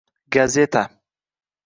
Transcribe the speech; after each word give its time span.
Gazeta 0.35 0.81